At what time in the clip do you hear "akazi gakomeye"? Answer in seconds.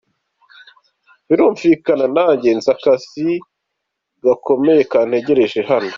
2.75-4.81